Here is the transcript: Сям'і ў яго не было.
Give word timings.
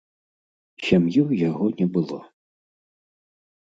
Сям'і 0.85 1.15
ў 1.27 1.45
яго 1.49 1.65
не 1.79 1.87
было. 1.99 2.19